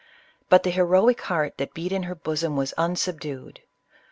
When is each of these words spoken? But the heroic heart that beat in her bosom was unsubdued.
But 0.49 0.63
the 0.63 0.71
heroic 0.71 1.21
heart 1.21 1.57
that 1.59 1.75
beat 1.75 1.91
in 1.91 2.01
her 2.01 2.15
bosom 2.15 2.55
was 2.57 2.73
unsubdued. 2.75 3.59